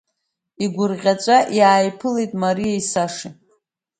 Игәырӷьаҵәа 0.63 1.37
иааиԥылеит 1.57 2.31
Мариеи 2.41 2.81
Сашеи. 2.91 3.33